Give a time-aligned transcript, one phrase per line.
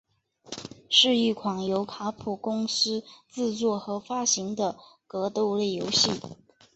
[0.89, 6.09] 是一款由卡普空公司制作和发行的格斗类游戏。